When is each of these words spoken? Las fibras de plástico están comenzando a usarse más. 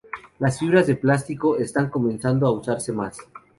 Las 0.39 0.57
fibras 0.57 0.87
de 0.87 0.95
plástico 0.95 1.57
están 1.57 1.91
comenzando 1.91 2.47
a 2.47 2.51
usarse 2.51 2.91
más. 2.91 3.19